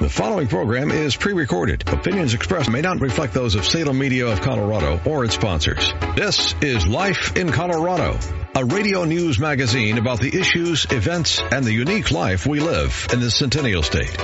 [0.00, 1.86] The following program is pre-recorded.
[1.86, 5.92] Opinions expressed may not reflect those of Salem Media of Colorado or its sponsors.
[6.16, 8.18] This is Life in Colorado,
[8.54, 13.20] a radio news magazine about the issues, events, and the unique life we live in
[13.20, 14.16] the Centennial State.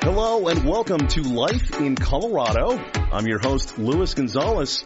[0.00, 2.84] Hello and welcome to Life in Colorado.
[3.12, 4.84] I'm your host, Luis Gonzalez,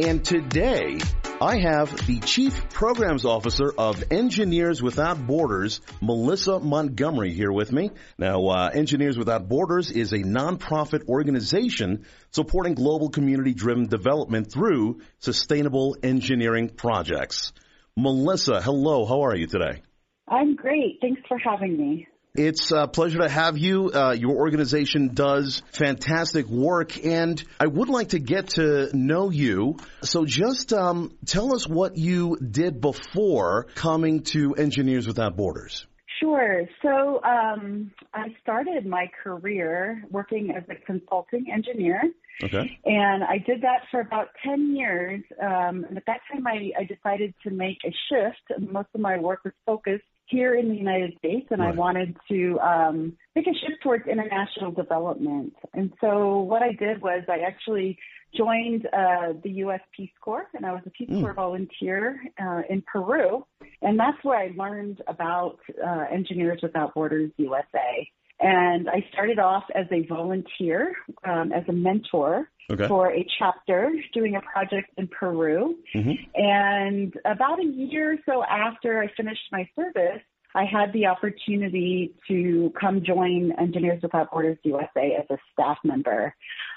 [0.00, 0.98] and today
[1.40, 7.90] I have the Chief Programs Officer of Engineers Without Borders, Melissa Montgomery, here with me.
[8.16, 15.98] Now, uh, Engineers Without Borders is a nonprofit organization supporting global community-driven development through sustainable
[16.02, 17.52] engineering projects.
[17.98, 19.04] Melissa, hello.
[19.04, 19.82] How are you today?
[20.26, 21.00] I'm great.
[21.02, 22.08] Thanks for having me.
[22.36, 23.90] It's a pleasure to have you.
[23.92, 29.78] Uh, your organization does fantastic work, and I would like to get to know you.
[30.02, 35.86] So just um, tell us what you did before coming to Engineers Without Borders.
[36.20, 36.62] Sure.
[36.82, 42.02] So um, I started my career working as a consulting engineer.
[42.42, 42.78] Okay.
[42.84, 45.22] And I did that for about 10 years.
[45.42, 48.60] Um, and at that time, I, I decided to make a shift.
[48.70, 51.72] Most of my work was focused here in the United States, and right.
[51.72, 55.54] I wanted to um, make a shift towards international development.
[55.74, 57.98] And so what I did was I actually
[58.36, 59.80] joined uh, the U.S.
[59.96, 61.20] Peace Corps, and I was a Peace mm.
[61.20, 63.46] Corps volunteer uh, in Peru,
[63.82, 68.10] and that's where I learned about uh, Engineers Without Borders USA.
[68.38, 72.86] And I started off as a volunteer, um, as a mentor okay.
[72.86, 75.76] for a chapter doing a project in Peru.
[75.94, 76.10] Mm-hmm.
[76.34, 80.22] And about a year or so after I finished my service,
[80.54, 86.34] I had the opportunity to come join Engineers Without Borders USA as a staff member.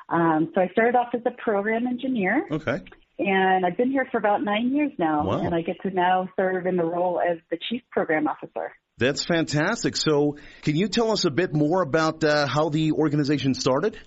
[0.10, 2.46] Um, so I started off as a program engineer.
[2.52, 2.82] Okay.
[3.20, 5.40] And I've been here for about nine years now, wow.
[5.40, 8.72] and I get to now serve in the role as the chief program officer.
[8.98, 9.98] That's fantastic.
[9.98, 13.98] So, can you tell us a bit more about uh, how the organization started?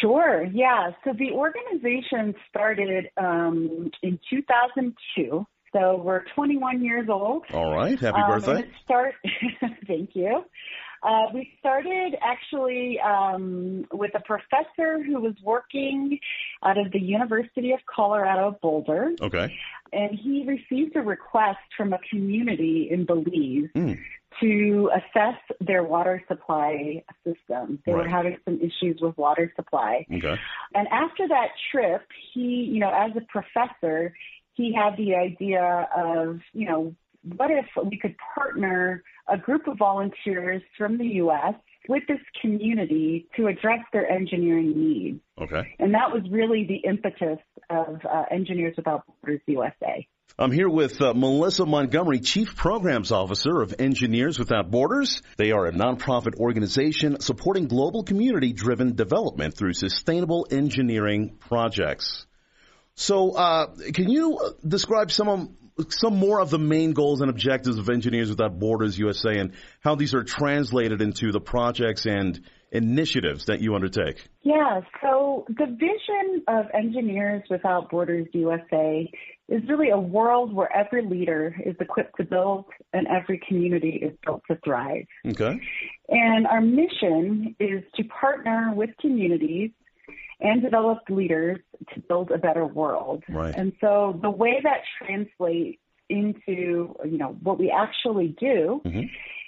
[0.00, 0.44] Sure.
[0.44, 0.90] Yeah.
[1.04, 5.46] So the organization started um, in 2002.
[5.72, 7.44] So we're 21 years old.
[7.52, 7.98] All right.
[7.98, 8.68] Happy um, birthday.
[8.84, 9.14] Start.
[9.86, 10.44] thank you.
[11.02, 16.18] Uh, we started actually um, with a professor who was working
[16.62, 19.12] out of the University of Colorado Boulder.
[19.20, 19.56] Okay.
[19.92, 23.98] And he received a request from a community in Belize mm
[24.38, 27.80] to assess their water supply system.
[27.84, 28.04] They right.
[28.04, 30.06] were having some issues with water supply.
[30.10, 30.36] Okay.
[30.74, 32.02] And after that trip,
[32.32, 34.14] he, you know, as a professor,
[34.54, 39.78] he had the idea of, you know, what if we could partner a group of
[39.78, 41.54] volunteers from the U.S.
[41.88, 45.20] with this community to address their engineering needs?
[45.40, 45.74] Okay.
[45.78, 47.38] And that was really the impetus
[47.68, 50.06] of uh, Engineers Without Borders USA.
[50.38, 55.20] I'm here with uh, Melissa Montgomery, Chief Programs Officer of Engineers Without Borders.
[55.36, 62.26] They are a nonprofit organization supporting global community driven development through sustainable engineering projects.
[62.94, 65.48] So, uh, can you uh, describe some of
[65.88, 69.94] some more of the main goals and objectives of Engineers Without Borders USA and how
[69.94, 72.40] these are translated into the projects and
[72.72, 74.26] initiatives that you undertake?
[74.42, 79.10] Yeah, so the vision of Engineers Without Borders USA
[79.48, 84.16] is really a world where every leader is equipped to build and every community is
[84.24, 85.06] built to thrive.
[85.26, 85.60] Okay.
[86.08, 89.70] And our mission is to partner with communities
[90.40, 91.58] and developed leaders
[91.94, 93.22] to build a better world.
[93.28, 93.54] Right.
[93.54, 95.78] And so the way that translates
[96.08, 99.02] into, you know, what we actually do mm-hmm.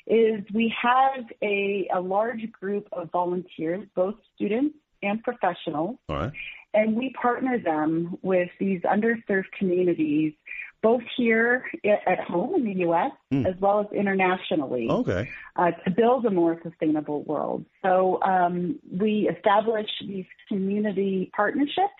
[0.06, 5.96] is we have a, a large group of volunteers, both students and professionals.
[6.08, 6.32] Right.
[6.74, 10.32] And we partner them with these underserved communities,
[10.82, 13.12] both here at home in the U.S.
[13.32, 13.46] Mm.
[13.46, 15.30] as well as internationally, okay.
[15.56, 17.64] uh, to build a more sustainable world.
[17.82, 21.94] So um, we establish these community partnerships,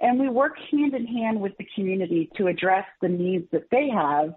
[0.00, 3.88] and we work hand in hand with the community to address the needs that they
[3.88, 4.34] have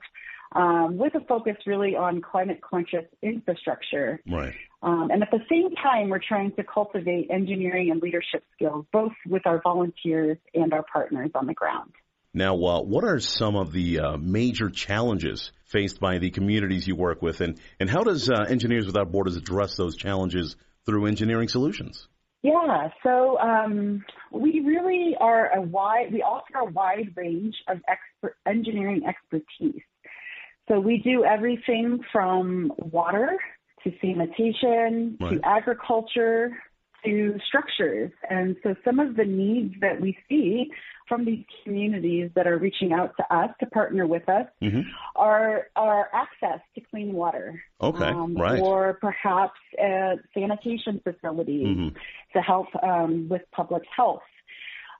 [0.53, 4.21] um, with a focus really on climate conscious infrastructure.
[4.27, 4.55] Right.
[4.81, 9.11] Um, and at the same time, we're trying to cultivate engineering and leadership skills, both
[9.27, 11.91] with our volunteers and our partners on the ground.
[12.33, 16.95] Now, uh, what are some of the uh, major challenges faced by the communities you
[16.95, 20.55] work with, and, and how does uh, Engineers Without Borders address those challenges
[20.85, 22.07] through engineering solutions?
[22.41, 28.37] Yeah, so um, we really are a wide, we offer a wide range of expert,
[28.47, 29.81] engineering expertise.
[30.69, 33.37] So we do everything from water
[33.83, 35.31] to sanitation right.
[35.31, 36.51] to agriculture
[37.05, 38.11] to structures.
[38.29, 40.71] And so some of the needs that we see
[41.09, 44.81] from these communities that are reaching out to us to partner with us mm-hmm.
[45.15, 47.61] are are access to clean water.
[47.81, 48.61] Okay, um, right.
[48.61, 51.97] Or perhaps uh, sanitation facilities mm-hmm.
[52.33, 54.21] to help um, with public health.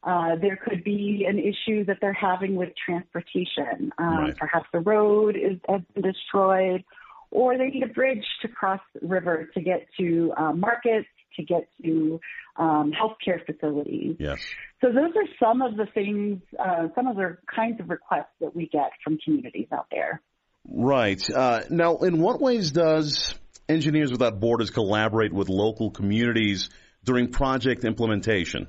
[0.02, 3.92] Uh, there could be an issue that they're having with transportation.
[3.98, 4.38] Um, right.
[4.38, 6.84] Perhaps the road is has been destroyed,
[7.32, 11.44] or they need a bridge to cross the river to get to uh, markets to
[11.44, 12.20] get to
[12.58, 14.16] um, healthcare facilities.
[14.20, 14.40] Yes.
[14.82, 18.56] So those are some of the things, uh, some of the kinds of requests that
[18.56, 20.22] we get from communities out there.
[20.68, 21.22] Right.
[21.30, 23.34] Uh, now, in what ways does
[23.68, 26.70] Engineers Without Borders collaborate with local communities
[27.04, 28.68] during project implementation?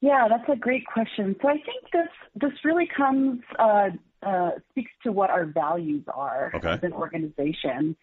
[0.00, 1.36] Yeah, that's a great question.
[1.40, 3.88] So I think this this really comes uh,
[4.22, 6.72] uh, speaks to what our values are okay.
[6.72, 7.96] as an organization.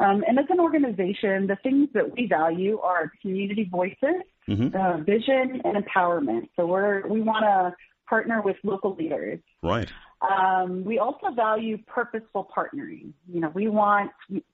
[0.00, 4.74] Um, and as an organization, the things that we value are community voices, mm-hmm.
[4.74, 6.48] uh, vision, and empowerment.
[6.56, 7.76] So we're we want to
[8.08, 9.38] partner with local leaders.
[9.62, 9.90] Right.
[10.22, 13.12] Um, we also value purposeful partnering.
[13.32, 14.10] You know, we want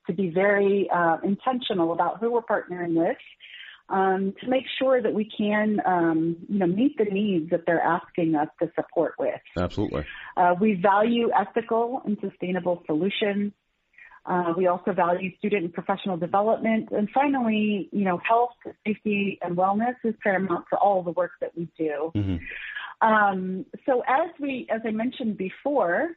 [0.07, 3.17] to be very uh, intentional about who we're partnering with.
[3.89, 7.81] Um, to make sure that we can, um, you know, meet the needs that they're
[7.81, 9.41] asking us to support with.
[9.57, 10.05] Absolutely.
[10.37, 13.53] Uh, we value ethical and sustainable solutions.
[14.27, 16.89] Uh, we also value student and professional development.
[16.91, 18.51] And finally, you know, health,
[18.85, 22.11] safety, and wellness is paramount for all the work that we do.
[22.15, 23.07] Mm-hmm.
[23.07, 26.17] Um, so as we, as I mentioned before,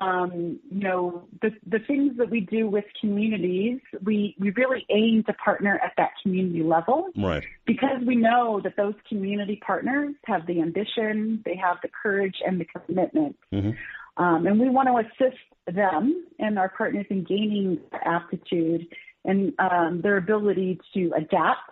[0.00, 5.22] um, you know, the, the things that we do with communities, we, we really aim
[5.26, 7.08] to partner at that community level.
[7.16, 7.44] Right.
[7.66, 12.60] Because we know that those community partners have the ambition, they have the courage and
[12.60, 13.36] the commitment.
[13.52, 13.70] Mm-hmm.
[14.16, 18.86] Um, and we want to assist them and our partners in gaining aptitude
[19.24, 21.70] and um, their ability to adapt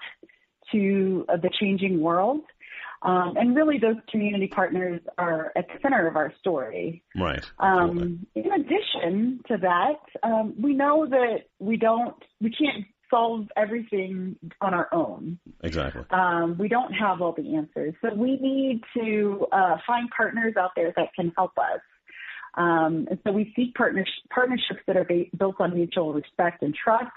[0.73, 2.41] to uh, the changing world.
[3.03, 7.03] Um, and really, those community partners are at the center of our story.
[7.17, 7.45] Right.
[7.59, 14.37] Um, in addition to that, um, we know that we don't, we can't solve everything
[14.61, 15.39] on our own.
[15.65, 16.05] Exactly.
[16.11, 20.71] Um, we don't have all the answers, so we need to uh, find partners out
[20.77, 21.81] there that can help us.
[22.55, 26.75] Um, and so we seek partners, partnerships that are ba- built on mutual respect and
[26.75, 27.11] trust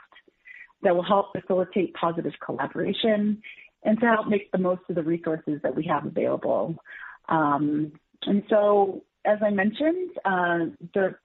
[0.84, 3.42] that will help facilitate positive collaboration
[3.84, 6.76] and to help make the most of the resources that we have available.
[7.30, 7.92] Um,
[8.24, 10.66] and so, as I mentioned, uh,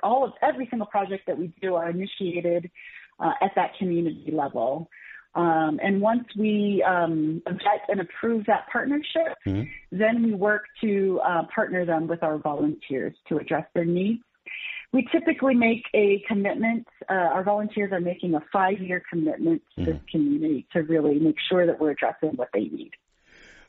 [0.03, 2.71] all of every single project that we do are initiated
[3.19, 4.89] uh, at that community level.
[5.35, 9.63] Um, and once we um, vet and approve that partnership, mm-hmm.
[9.93, 14.23] then we work to uh, partner them with our volunteers to address their needs.
[14.93, 16.89] We typically make a commitment.
[17.09, 19.93] Uh, our volunteers are making a five-year commitment to mm-hmm.
[19.93, 22.91] this community to really make sure that we're addressing what they need.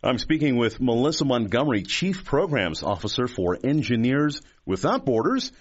[0.03, 5.51] I'm speaking with Melissa Montgomery, Chief Programs Officer for Engineers Without Borders,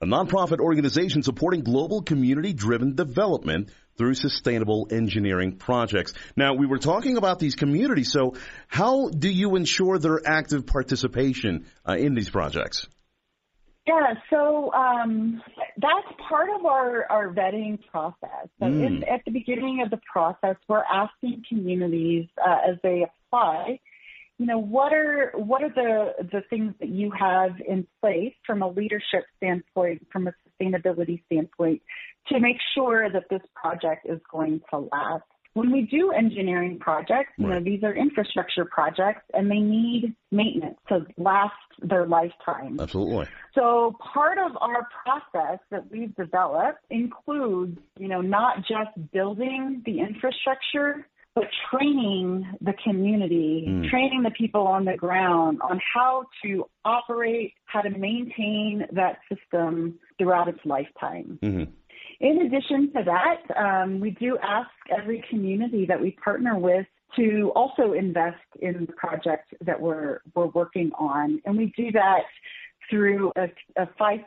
[0.00, 3.68] a nonprofit organization supporting global community driven development
[4.00, 6.14] through sustainable engineering projects.
[6.34, 8.34] Now, we were talking about these communities, so
[8.66, 12.88] how do you ensure their active participation uh, in these projects?
[13.86, 15.42] Yeah, so um,
[15.76, 18.48] that's part of our, our vetting process.
[18.58, 19.02] So mm.
[19.06, 23.80] at the beginning of the process, we're asking communities uh, as they apply
[24.40, 28.62] you know, what are what are the the things that you have in place from
[28.62, 31.82] a leadership standpoint, from a sustainability standpoint,
[32.28, 35.24] to make sure that this project is going to last?
[35.52, 40.78] When we do engineering projects, you know, these are infrastructure projects and they need maintenance
[40.88, 42.78] to last their lifetime.
[42.80, 43.26] Absolutely.
[43.54, 49.98] So part of our process that we've developed includes, you know, not just building the
[49.98, 51.06] infrastructure,
[51.40, 53.88] but training the community, mm.
[53.88, 59.98] training the people on the ground on how to operate, how to maintain that system
[60.18, 61.38] throughout its lifetime.
[61.42, 61.70] Mm-hmm.
[62.20, 67.50] In addition to that, um, we do ask every community that we partner with to
[67.56, 72.24] also invest in the project that we're we're working on, and we do that
[72.90, 73.44] through a,
[73.80, 74.20] a 5%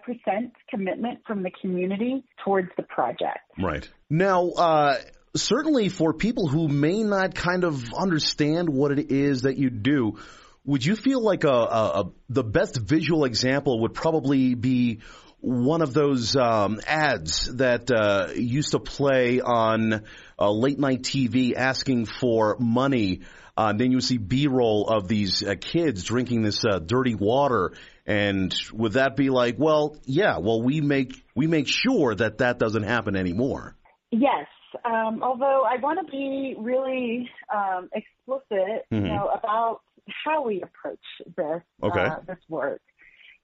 [0.70, 3.40] commitment from the community towards the project.
[3.60, 3.88] Right.
[4.10, 4.96] Now, uh,
[5.36, 10.20] certainly for people who may not kind of understand what it is that you do,
[10.66, 15.02] would you feel like a, a, a the best visual example would probably be
[15.40, 20.06] one of those um, ads that uh, used to play on
[20.40, 23.22] uh, late night TV asking for money.
[23.58, 27.74] Uh, then you see B-roll of these uh, kids drinking this uh, dirty water,
[28.06, 32.58] and would that be like, well, yeah, well, we make we make sure that that
[32.58, 33.76] doesn't happen anymore.
[34.12, 34.48] Yes,
[34.86, 38.96] um, although I want to be really um, explicit, mm-hmm.
[38.96, 39.82] you know, about
[40.26, 41.00] how we approach
[41.36, 42.06] this okay.
[42.06, 42.82] uh, this work.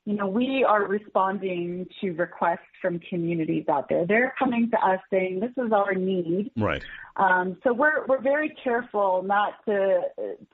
[0.05, 4.07] You know, we are responding to requests from communities out there.
[4.07, 6.83] They're coming to us saying, "This is our need." Right.
[7.15, 10.01] Um, so we're we're very careful not to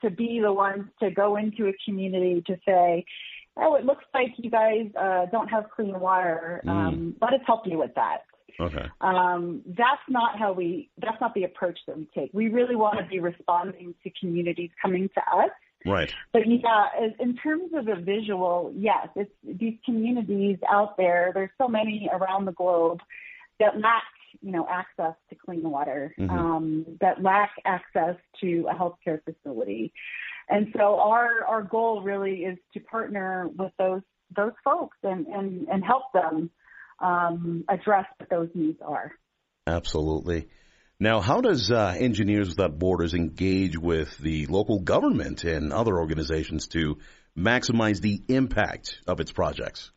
[0.02, 3.04] to be the ones to go into a community to say,
[3.56, 6.60] "Oh, it looks like you guys uh, don't have clean water.
[6.66, 6.70] Mm.
[6.70, 8.22] Um, let us help you with that."
[8.60, 8.86] Okay.
[9.00, 10.90] Um, that's not how we.
[10.98, 12.30] That's not the approach that we take.
[12.32, 15.50] We really want to be responding to communities coming to us.
[15.84, 16.12] Right.
[16.32, 16.86] But yeah,
[17.20, 21.30] in terms of a visual, yes, it's these communities out there.
[21.34, 23.00] There's so many around the globe
[23.60, 24.02] that lack,
[24.40, 26.30] you know, access to clean water, mm-hmm.
[26.30, 29.92] um, that lack access to a healthcare facility,
[30.48, 34.02] and so our our goal really is to partner with those
[34.34, 36.50] those folks and and and help them
[37.00, 39.12] um, address what those needs are.
[39.66, 40.48] Absolutely.
[40.98, 46.68] Now, how does uh, Engineers Without Borders engage with the local government and other organizations
[46.68, 46.98] to
[47.36, 49.90] maximize the impact of its projects?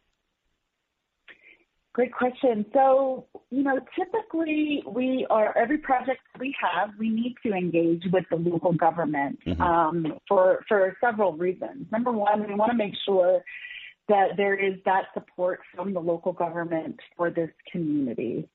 [1.93, 2.65] Great question.
[2.73, 8.25] So, you know, typically we are every project we have, we need to engage with
[8.29, 9.61] the local government mm-hmm.
[9.61, 11.87] um, for for several reasons.
[11.91, 13.41] Number one, we want to make sure
[14.09, 18.49] that there is that support from the local government for this community.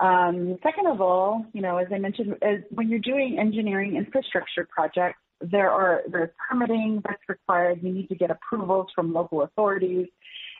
[0.00, 4.66] Um, second of all, you know, as I mentioned, as, when you're doing engineering infrastructure
[4.68, 7.80] projects, there are there's permitting that's required.
[7.82, 10.08] You need to get approvals from local authorities,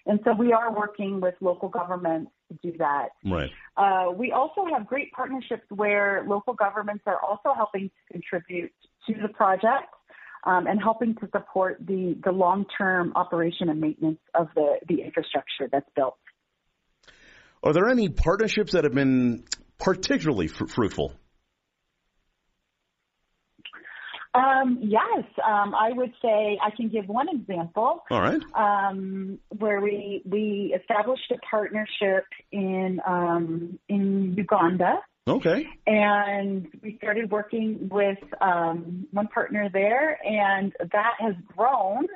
[0.06, 3.08] and so we are working with local governments to do that.
[3.24, 3.50] Right.
[3.76, 8.72] Uh, we also have great partnerships where local governments are also helping to contribute
[9.08, 9.88] to the project
[10.44, 15.68] um, and helping to support the, the long-term operation and maintenance of the, the infrastructure
[15.70, 16.16] that's built.
[17.62, 19.44] Are there any partnerships that have been
[19.78, 21.12] particularly fr- fruitful?
[24.34, 28.04] Um, yes, um, I would say I can give one example.
[28.10, 28.40] All right.
[28.54, 34.98] Um, where we we established a partnership in um, in Uganda
[35.28, 35.66] Okay.
[35.86, 42.06] And we started working with um, one partner there, and that has grown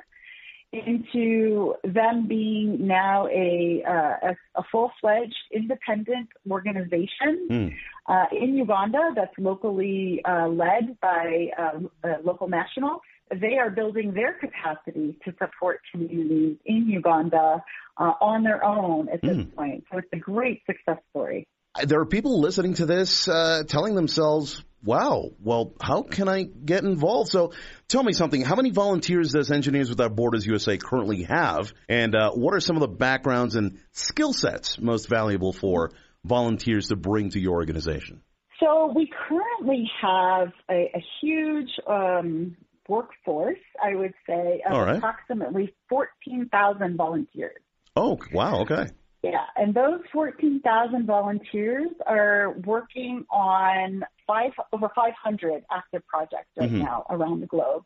[0.71, 7.75] into them being now a uh, a, a full fledged independent organization mm.
[8.07, 11.79] uh, in Uganda that's locally uh, led by uh,
[12.23, 13.01] local nationals.
[13.29, 17.63] They are building their capacity to support communities in Uganda
[17.97, 19.55] uh, on their own at this mm.
[19.55, 19.83] point.
[19.91, 21.47] So it's a great success story
[21.81, 26.83] there are people listening to this uh, telling themselves, wow, well, how can I get
[26.83, 27.31] involved?
[27.31, 27.53] So
[27.87, 28.41] tell me something.
[28.41, 31.73] How many volunteers does Engineers Without Borders USA currently have?
[31.89, 35.91] And uh, what are some of the backgrounds and skill sets most valuable for
[36.23, 38.21] volunteers to bring to your organization?
[38.59, 42.55] So we currently have a, a huge um,
[42.87, 44.97] workforce, I would say, of right.
[44.97, 47.57] approximately 14,000 volunteers.
[47.95, 48.61] Oh, wow.
[48.61, 48.87] Okay.
[49.23, 56.79] Yeah, and those 14,000 volunteers are working on five over 500 active projects right mm-hmm.
[56.79, 57.83] now around the globe.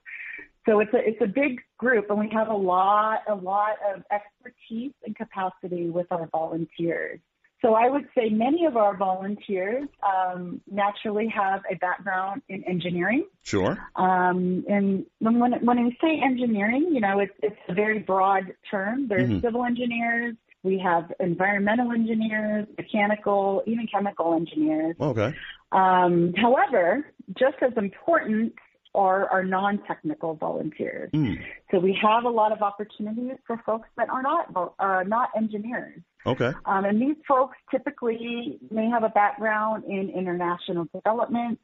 [0.67, 4.03] So it's a it's a big group, and we have a lot a lot of
[4.12, 7.20] expertise and capacity with our volunteers.
[7.62, 13.25] So I would say many of our volunteers um, naturally have a background in engineering.
[13.44, 13.77] Sure.
[13.96, 19.08] Um, and when when we say engineering, you know, it's it's a very broad term.
[19.08, 19.41] There's mm-hmm.
[19.41, 20.36] civil engineers,
[20.68, 24.96] we have environmental engineers, mechanical, even chemical engineers.
[25.00, 25.34] Okay.
[25.72, 27.06] Um, however,
[27.38, 28.54] just as important
[28.96, 31.12] are our non-technical volunteers.
[31.14, 31.36] Mm.
[31.72, 36.02] So we have a lot of opportunities for folks that are not are not engineers.
[36.26, 36.52] Okay.
[36.66, 41.60] Um, and these folks typically may have a background in international development,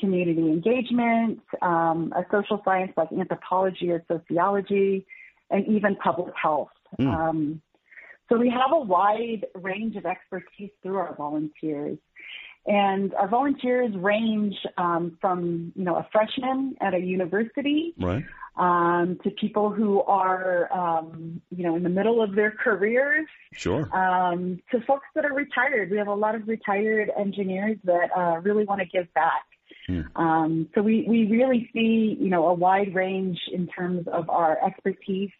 [0.00, 5.06] community engagement, um, a social science like anthropology or sociology,
[5.50, 6.68] and even public health.
[7.00, 7.14] Mm.
[7.14, 7.62] Um,
[8.28, 11.98] so we have a wide range of expertise through our volunteers.
[12.66, 18.24] And our volunteers range um, from, you know, a freshman at a university right.
[18.56, 23.26] um, to people who are, um, you know, in the middle of their careers.
[23.52, 23.82] Sure.
[23.94, 25.90] Um, to folks that are retired.
[25.90, 29.44] We have a lot of retired engineers that uh, really want to give back.
[29.86, 30.00] Hmm.
[30.16, 34.58] Um, so we, we really see, you know, a wide range in terms of our
[34.66, 35.30] expertise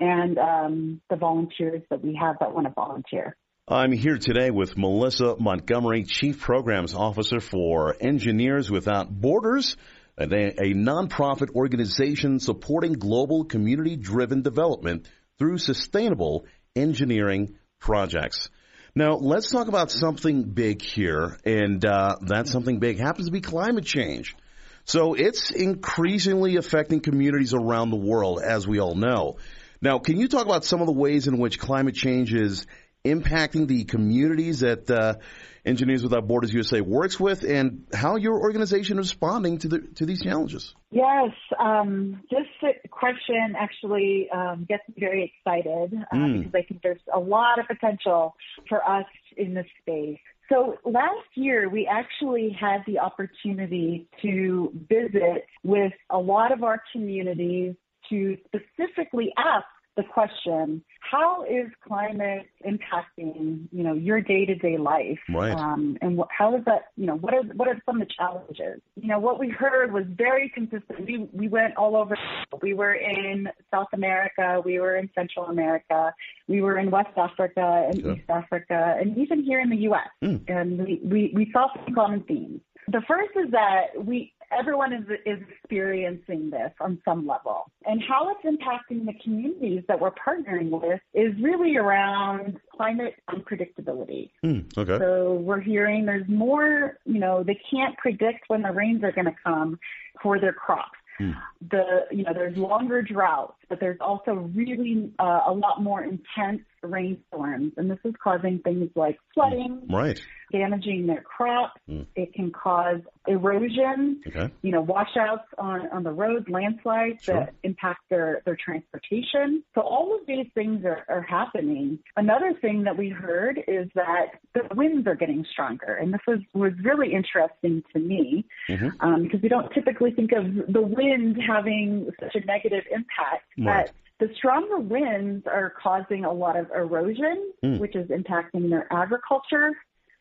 [0.00, 3.36] and um, the volunteers that we have that want to volunteer.
[3.66, 9.76] I'm here today with Melissa Montgomery, Chief Programs Officer for Engineers Without Borders,
[10.18, 15.08] a, nonprofit organization supporting global community driven development
[15.38, 16.46] through sustainable
[16.76, 18.50] engineering projects.
[18.94, 23.40] Now, let's talk about something big here, and uh, that something big happens to be
[23.40, 24.36] climate change.
[24.84, 29.38] So it's increasingly affecting communities around the world, as we all know.
[29.80, 32.66] Now, can you talk about some of the ways in which climate change is
[33.04, 35.16] impacting the communities that uh,
[35.64, 40.06] Engineers Without Borders USA works with, and how your organization is responding to the to
[40.06, 40.74] these challenges?
[40.90, 46.38] Yes, um, this question actually um, gets me very excited uh, mm.
[46.38, 48.34] because I think there's a lot of potential
[48.68, 50.18] for us in this space.
[50.50, 56.82] So last year, we actually had the opportunity to visit with a lot of our
[56.92, 57.74] communities
[58.10, 65.18] to specifically ask the question, how is climate impacting, you know, your day-to-day life?
[65.28, 65.52] Right.
[65.52, 68.12] Um, and what, how is that, you know, what are, what are some of the
[68.12, 68.80] challenges?
[69.00, 71.06] You know, what we heard was very consistent.
[71.06, 72.16] We, we went all over.
[72.60, 74.60] We were in South America.
[74.64, 76.12] We were in Central America.
[76.48, 80.08] We were in West Africa and East Africa and even here in the U.S.
[80.22, 80.42] Mm.
[80.48, 82.60] And we, we, we saw some common themes.
[82.88, 88.30] The first is that we everyone is is experiencing this on some level, and how
[88.30, 94.30] it's impacting the communities that we're partnering with is really around climate unpredictability.
[94.44, 94.98] Mm, okay.
[94.98, 96.98] So we're hearing there's more.
[97.04, 99.78] You know, they can't predict when the rains are going to come
[100.22, 100.98] for their crops.
[101.18, 101.30] Hmm.
[101.70, 106.62] The you know there's longer droughts, but there's also really uh, a lot more intense
[106.86, 110.20] rainstorms, and this is causing things like flooding, right,
[110.52, 111.80] damaging their crops.
[111.88, 112.06] Mm.
[112.14, 114.50] It can cause erosion, okay.
[114.62, 117.34] you know, washouts on on the roads, landslides sure.
[117.34, 119.62] that impact their their transportation.
[119.74, 121.98] So all of these things are, are happening.
[122.16, 126.40] Another thing that we heard is that the winds are getting stronger, and this was
[126.52, 128.88] was really interesting to me mm-hmm.
[129.00, 133.86] um, because we don't typically think of the wind having such a negative impact, right.
[133.86, 137.78] but the stronger winds are causing a lot of erosion, mm.
[137.78, 139.72] which is impacting their agriculture,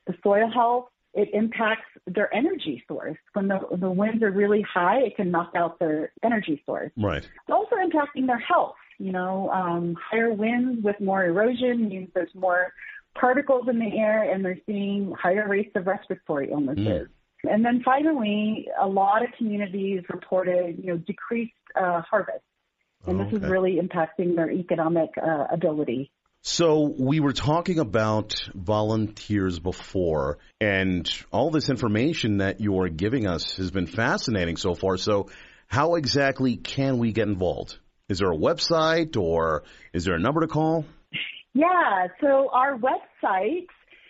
[0.07, 0.85] the soil health.
[1.13, 3.17] It impacts their energy source.
[3.33, 6.91] When the, the winds are really high, it can knock out their energy source.
[6.97, 7.23] Right.
[7.23, 8.75] It's also impacting their health.
[8.97, 12.73] You know, um, higher winds with more erosion means there's more
[13.13, 17.09] particles in the air, and they're seeing higher rates of respiratory illnesses.
[17.45, 17.53] Mm.
[17.53, 22.41] And then finally, a lot of communities reported, you know, decreased uh, harvest
[23.05, 26.11] and this is really impacting their economic uh, ability.
[26.41, 33.55] So we were talking about volunteers before, and all this information that you're giving us
[33.55, 34.97] has been fascinating so far.
[34.97, 35.29] So
[35.67, 37.77] how exactly can we get involved?
[38.09, 39.63] Is there a website or
[39.93, 40.85] is there a number to call?
[41.53, 43.67] Yeah, so our website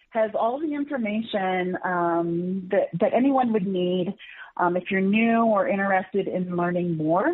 [0.09, 4.13] has all the information um, that, that anyone would need
[4.57, 7.27] um, if you're new or interested in learning more.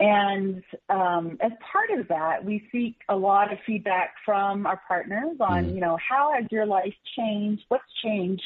[0.00, 5.36] And um, as part of that, we seek a lot of feedback from our partners
[5.40, 5.74] on, mm.
[5.74, 7.62] you know, how has your life changed?
[7.68, 8.42] What's changed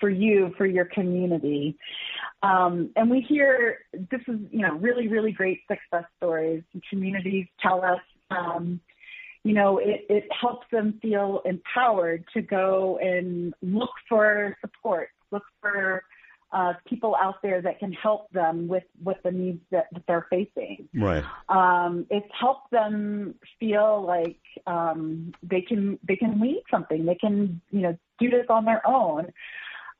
[0.00, 1.76] for you, for your community?
[2.42, 6.62] Um, and we hear this is, you know, really, really great success stories.
[6.88, 8.80] Communities tell us, um,
[9.44, 15.44] you know, it, it helps them feel empowered to go and look for support, look
[15.60, 16.02] for
[16.52, 20.26] uh, people out there that can help them with with the needs that, that they're
[20.30, 20.88] facing.
[20.94, 21.24] Right.
[21.48, 27.04] Um, it's helped them feel like um, they can they can lead something.
[27.04, 29.32] They can you know do this on their own.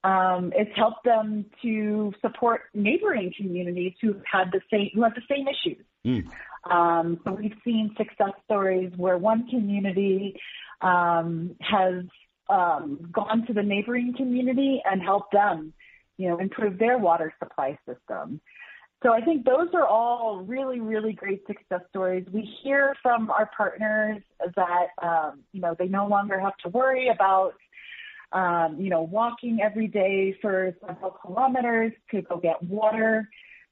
[0.05, 5.23] Um, it's helped them to support neighboring communities who've had the same who have the
[5.29, 5.85] same issues.
[6.07, 6.31] Mm.
[6.71, 10.37] Um, so we've seen success stories where one community
[10.81, 12.05] um, has
[12.49, 15.73] um, gone to the neighboring community and helped them,
[16.17, 18.41] you know, improve their water supply system.
[19.03, 22.27] So I think those are all really, really great success stories.
[22.33, 24.23] We hear from our partners
[24.57, 27.55] that, um, you know, they no longer have to worry about,
[28.33, 33.29] um, you know, walking every day for several kilometers to go get water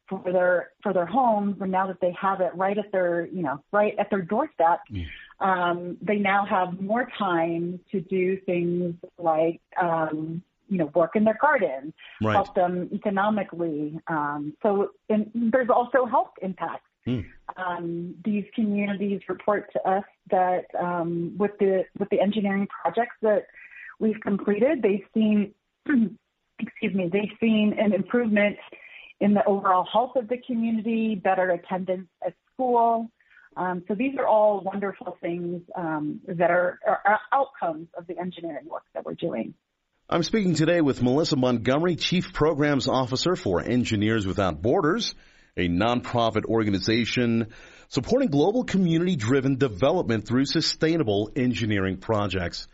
[0.08, 3.42] for their for their homes, and now that they have it right at their, you
[3.42, 5.06] know, right at their doorstep, mm.
[5.40, 11.24] um, they now have more time to do things like um, you know, work in
[11.24, 12.34] their garden, right.
[12.34, 13.98] help them economically.
[14.08, 16.88] Um, so and there's also health impacts.
[17.06, 17.26] Mm.
[17.56, 23.46] Um, these communities report to us that um, with the with the engineering projects that
[24.00, 25.52] we've completed, they've seen,
[26.58, 28.56] excuse me, they've seen an improvement
[29.20, 33.10] in the overall health of the community, better attendance at school.
[33.56, 38.66] Um, so these are all wonderful things um, that are, are outcomes of the engineering
[38.66, 39.54] work that we're doing.
[40.06, 45.14] I'm speaking today with Melissa Montgomery, Chief Programs Officer for Engineers Without Borders,
[45.56, 47.48] a nonprofit organization
[47.88, 52.68] supporting global community driven development through sustainable engineering projects.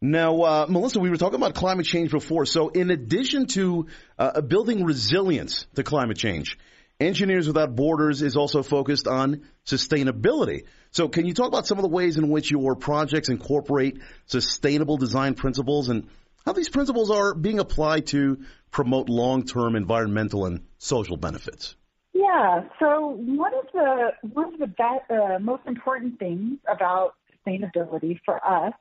[0.00, 2.44] Now, uh, Melissa, we were talking about climate change before.
[2.44, 3.86] So, in addition to
[4.18, 6.58] uh, building resilience to climate change,
[6.98, 10.64] Engineers Without Borders is also focused on sustainability.
[10.90, 14.96] So, can you talk about some of the ways in which your projects incorporate sustainable
[14.96, 16.08] design principles and
[16.44, 21.76] how these principles are being applied to promote long-term environmental and social benefits.
[22.12, 22.64] Yeah.
[22.78, 27.14] So one of the one of the uh, most important things about
[27.46, 28.72] sustainability for us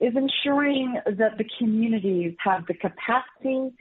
[0.00, 3.72] is ensuring that the communities have the capacity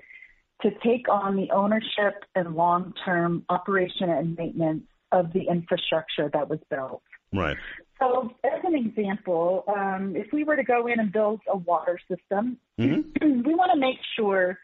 [0.62, 6.60] to take on the ownership and long-term operation and maintenance of the infrastructure that was
[6.70, 7.02] built.
[7.34, 7.58] Right.
[8.00, 12.00] So, as an example, um, if we were to go in and build a water
[12.10, 13.42] system, mm-hmm.
[13.46, 14.60] we want to make sure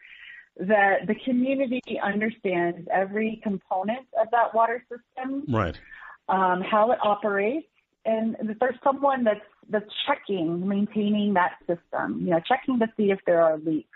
[0.58, 5.78] that the community understands every component of that water system, right?
[6.28, 7.66] Um, how it operates,
[8.04, 12.20] and there's someone that's that's checking, maintaining that system.
[12.22, 13.88] You know, checking to see if there are leaks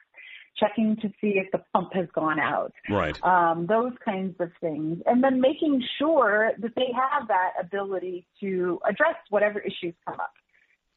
[0.56, 2.72] checking to see if the pump has gone out.
[2.88, 3.22] Right.
[3.24, 5.02] Um, those kinds of things.
[5.06, 10.32] And then making sure that they have that ability to address whatever issues come up.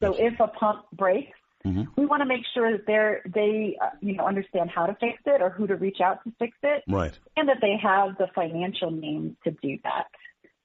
[0.02, 1.82] So if a pump breaks, mm-hmm.
[1.96, 5.20] we want to make sure that they're, they, uh, you know, understand how to fix
[5.26, 6.84] it or who to reach out to fix it.
[6.88, 7.18] Right.
[7.36, 10.06] And that they have the financial means to do that.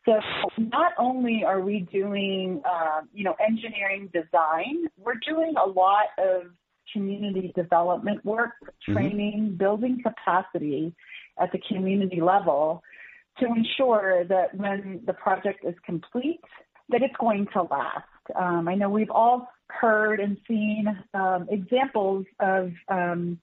[0.05, 0.19] So
[0.57, 6.51] not only are we doing, uh, you know, engineering design, we're doing a lot of
[6.93, 8.93] community development work, mm-hmm.
[8.93, 9.55] training, mm-hmm.
[9.57, 10.93] building capacity
[11.41, 12.83] at the community level
[13.39, 16.39] to ensure that when the project is complete,
[16.89, 18.05] that it's going to last.
[18.35, 23.39] Um, I know we've all heard and seen um, examples of, um,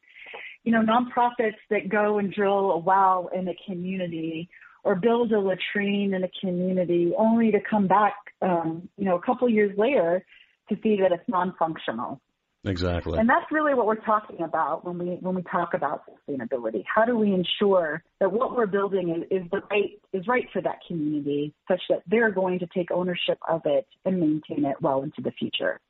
[0.63, 4.49] you know, nonprofits that go and drill a well in a community
[4.85, 9.23] or build a latrine in a community only to come back, um, you know, a
[9.23, 10.25] couple years later
[10.69, 12.21] to see that it's non-functional.
[12.65, 13.19] Exactly.
[13.19, 16.85] And that's really what we're talking about when we when we talk about sustainability.
[16.95, 20.61] How do we ensure that what we're building is, is the right is right for
[20.61, 25.03] that community such that they're going to take ownership of it and maintain it well
[25.03, 25.81] into the future.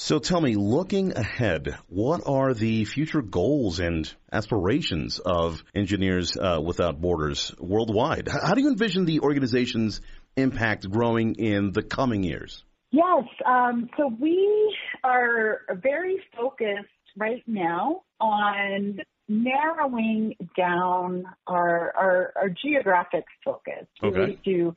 [0.00, 6.60] So tell me, looking ahead, what are the future goals and aspirations of Engineers uh,
[6.62, 8.28] Without Borders worldwide?
[8.28, 10.00] How do you envision the organization's
[10.36, 12.62] impact growing in the coming years?
[12.90, 13.24] Yes.
[13.44, 23.24] Um, so we are very focused right now on narrowing down our our, our geographic
[23.44, 24.38] focus okay.
[24.44, 24.74] to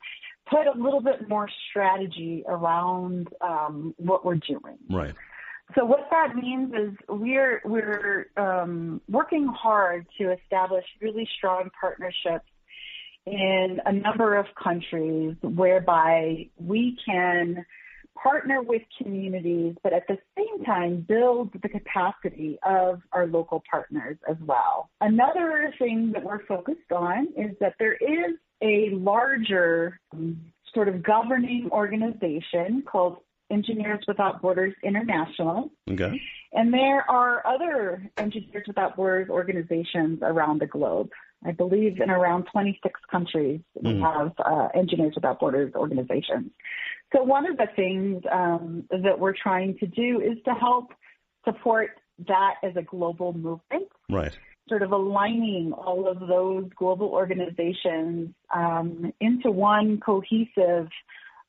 [0.50, 4.78] put a little bit more strategy around um, what we're doing.
[4.90, 5.14] Right.
[5.74, 12.44] So what that means is we're we're um, working hard to establish really strong partnerships
[13.24, 17.64] in a number of countries whereby we can
[18.20, 24.16] partner with communities, but at the same time build the capacity of our local partners
[24.28, 24.90] as well.
[25.00, 30.40] Another thing that we're focused on is that there is a larger um,
[30.74, 33.18] sort of governing organization called
[33.50, 35.70] Engineers Without Borders International.
[35.90, 36.20] Okay.
[36.52, 41.10] And there are other Engineers Without Borders organizations around the globe.
[41.44, 44.00] I believe in around 26 countries we mm.
[44.00, 46.50] have uh, Engineers Without Borders organizations.
[47.12, 50.90] So one of the things um, that we're trying to do is to help
[51.44, 51.90] support
[52.26, 53.88] that as a global movement.
[54.08, 54.36] Right.
[54.68, 60.88] Sort of aligning all of those global organizations um, into one cohesive